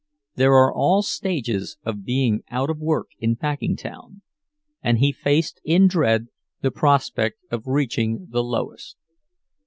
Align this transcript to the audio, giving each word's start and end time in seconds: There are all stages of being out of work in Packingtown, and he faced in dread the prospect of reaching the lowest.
There 0.33 0.53
are 0.53 0.73
all 0.73 1.03
stages 1.03 1.77
of 1.83 2.03
being 2.03 2.41
out 2.49 2.71
of 2.71 2.79
work 2.79 3.09
in 3.19 3.35
Packingtown, 3.35 4.23
and 4.81 4.97
he 4.97 5.11
faced 5.11 5.61
in 5.63 5.85
dread 5.87 6.29
the 6.61 6.71
prospect 6.71 7.37
of 7.51 7.67
reaching 7.67 8.25
the 8.31 8.43
lowest. 8.43 8.97